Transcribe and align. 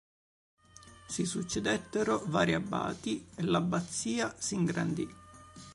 Si 1.07 1.25
succedettero 1.27 2.23
vari 2.25 2.55
abati 2.55 3.23
e 3.35 3.43
l'abbazia 3.43 4.33
s'ingrandì. 4.35 5.07